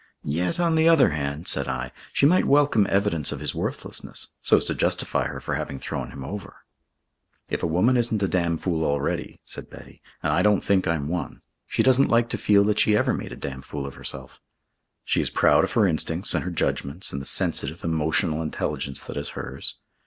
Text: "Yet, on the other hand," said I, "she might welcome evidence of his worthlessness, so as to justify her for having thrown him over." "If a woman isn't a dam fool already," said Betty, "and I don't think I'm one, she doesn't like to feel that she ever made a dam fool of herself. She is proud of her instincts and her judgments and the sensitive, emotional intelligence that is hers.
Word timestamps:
"Yet, 0.23 0.59
on 0.59 0.73
the 0.73 0.89
other 0.89 1.11
hand," 1.11 1.47
said 1.47 1.67
I, 1.67 1.91
"she 2.11 2.25
might 2.25 2.45
welcome 2.47 2.87
evidence 2.89 3.31
of 3.31 3.39
his 3.39 3.53
worthlessness, 3.53 4.29
so 4.41 4.57
as 4.57 4.65
to 4.65 4.73
justify 4.73 5.27
her 5.27 5.39
for 5.39 5.53
having 5.53 5.77
thrown 5.77 6.09
him 6.09 6.23
over." 6.25 6.65
"If 7.51 7.61
a 7.61 7.67
woman 7.67 7.95
isn't 7.95 8.23
a 8.23 8.27
dam 8.27 8.57
fool 8.57 8.83
already," 8.83 9.41
said 9.45 9.69
Betty, 9.69 10.01
"and 10.23 10.33
I 10.33 10.41
don't 10.41 10.61
think 10.61 10.87
I'm 10.87 11.07
one, 11.07 11.43
she 11.67 11.83
doesn't 11.83 12.09
like 12.09 12.29
to 12.29 12.39
feel 12.39 12.63
that 12.63 12.79
she 12.79 12.97
ever 12.97 13.13
made 13.13 13.31
a 13.31 13.35
dam 13.35 13.61
fool 13.61 13.85
of 13.85 13.93
herself. 13.93 14.41
She 15.05 15.21
is 15.21 15.29
proud 15.29 15.63
of 15.63 15.73
her 15.73 15.85
instincts 15.85 16.33
and 16.33 16.43
her 16.43 16.49
judgments 16.49 17.13
and 17.13 17.21
the 17.21 17.25
sensitive, 17.27 17.83
emotional 17.83 18.41
intelligence 18.41 19.01
that 19.01 19.17
is 19.17 19.29
hers. 19.37 19.75